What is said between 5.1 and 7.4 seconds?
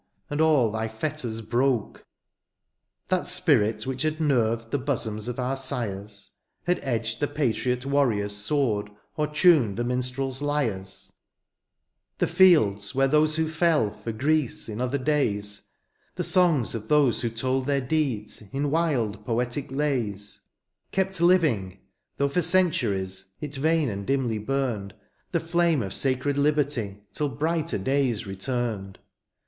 of our sires^ Had edged the